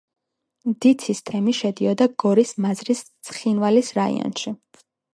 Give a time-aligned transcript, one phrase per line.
[0.85, 4.61] დიცის თემი შედიოდა გორის მაზრის ცხინვალის რაიონში.